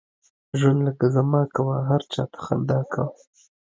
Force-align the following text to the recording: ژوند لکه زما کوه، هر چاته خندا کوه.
ژوند 0.59 0.79
لکه 0.87 1.05
زما 1.15 1.41
کوه، 1.55 1.75
هر 1.89 2.01
چاته 2.13 2.39
خندا 2.45 2.79
کوه. 2.93 3.07